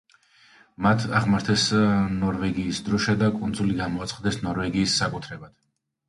მათ 0.83 1.03
აღმართეს 1.17 1.65
ნორვეგიის 2.13 2.79
დროშა 2.87 3.15
და 3.23 3.27
კუნძული 3.35 3.75
გამოაცხადეს 3.83 4.39
ნორვეგიის 4.47 4.97
საკუთრებად. 5.03 5.53